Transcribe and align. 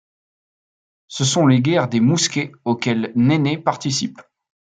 Ce 1.09 1.23
sont 1.23 1.45
les 1.45 1.61
guerres 1.61 1.87
des 1.87 1.99
mousquets, 1.99 2.53
auxquelles 2.65 3.11
Nene 3.13 3.61
participe. 3.61 4.19